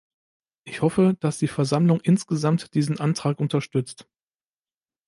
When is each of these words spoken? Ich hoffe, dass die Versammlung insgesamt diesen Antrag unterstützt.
Ich 0.63 0.81
hoffe, 0.81 1.15
dass 1.19 1.37
die 1.37 1.47
Versammlung 1.47 1.99
insgesamt 2.01 2.73
diesen 2.73 2.99
Antrag 2.99 3.39
unterstützt. 3.39 4.07